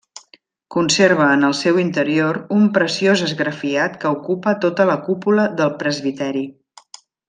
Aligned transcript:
Conserva 0.75 1.27
en 1.33 1.45
el 1.49 1.55
seu 1.59 1.77
interior 1.83 2.41
un 2.57 2.65
preciós 2.79 3.25
esgrafiat 3.29 4.01
que 4.05 4.17
ocupa 4.19 4.57
tota 4.67 4.91
la 4.95 4.99
cúpula 5.09 5.49
del 5.63 5.75
presbiteri. 5.85 6.47